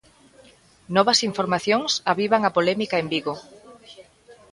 Novas 0.95 1.19
informacións 1.29 1.91
avivan 2.11 2.41
a 2.45 2.53
polémica 2.57 2.95
en 3.01 3.07
Vigo. 3.13 3.35